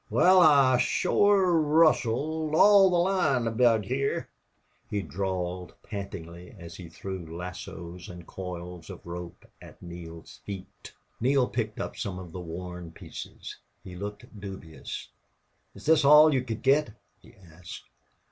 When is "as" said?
6.57-6.73